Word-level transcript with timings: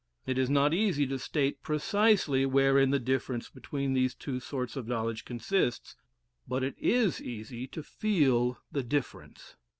It 0.25 0.39
is 0.39 0.49
not 0.49 0.73
easy 0.73 1.05
to 1.05 1.19
state 1.19 1.61
precisely 1.61 2.43
wherein 2.43 2.89
the 2.89 2.97
difference 2.97 3.51
between 3.51 3.93
these 3.93 4.15
two 4.15 4.39
sorts 4.39 4.75
of 4.75 4.87
knowledge 4.87 5.25
consists, 5.25 5.95
but 6.47 6.63
it 6.63 6.73
is 6.79 7.21
easy 7.21 7.67
to 7.67 7.83
feel 7.83 8.57
the 8.71 8.81
difference. 8.81 9.57